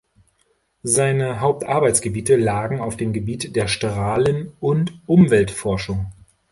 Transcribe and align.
Seine 0.81 1.41
Hauptarbeitsgebiete 1.41 2.35
lagen 2.35 2.79
auf 2.81 2.97
dem 2.97 3.13
Gebiet 3.13 3.55
der 3.55 3.67
Strahlen- 3.67 4.51
und 4.59 4.99
Umweltforschung. 5.05 6.11